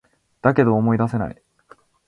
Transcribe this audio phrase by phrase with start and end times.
[0.41, 1.39] だけど、思い出せない